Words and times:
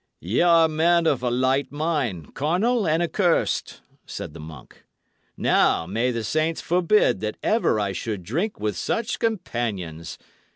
"Y' 0.19 0.41
are 0.41 0.67
men 0.67 1.05
of 1.05 1.21
a 1.21 1.29
light 1.29 1.71
mind, 1.71 2.33
carnal, 2.33 2.87
and 2.87 3.03
accursed," 3.03 3.81
said 4.07 4.33
the 4.33 4.39
monk. 4.39 4.83
"Now, 5.37 5.85
may 5.85 6.09
the 6.09 6.23
saints 6.23 6.59
forbid 6.59 7.19
that 7.19 7.37
ever 7.43 7.79
I 7.79 7.91
should 7.91 8.23
drink 8.23 8.59
with 8.59 8.75
such 8.75 9.19
companions! 9.19 10.17